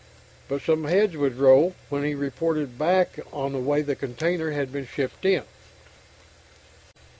But 0.47 0.63
some 0.63 0.85
heads 0.85 1.15
would 1.15 1.37
roll 1.37 1.75
when 1.89 2.03
he 2.03 2.15
reported 2.15 2.75
back 2.79 3.19
on 3.31 3.53
the 3.53 3.59
way 3.59 3.83
the 3.83 3.95
container 3.95 4.49
had 4.49 4.71
been 4.73 4.87
shipped 4.87 5.25
in. 5.25 5.43